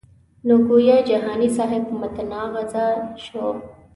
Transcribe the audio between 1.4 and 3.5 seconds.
صاحب متنازعه شو.